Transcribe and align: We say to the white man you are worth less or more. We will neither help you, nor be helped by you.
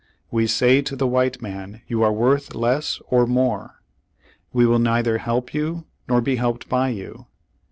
We 0.31 0.47
say 0.47 0.81
to 0.81 0.95
the 0.95 1.05
white 1.05 1.43
man 1.43 1.83
you 1.87 2.01
are 2.01 2.11
worth 2.11 2.55
less 2.55 2.99
or 3.09 3.27
more. 3.27 3.81
We 4.51 4.65
will 4.65 4.79
neither 4.79 5.19
help 5.19 5.53
you, 5.53 5.85
nor 6.07 6.21
be 6.21 6.37
helped 6.37 6.67
by 6.67 6.89
you. 6.89 7.27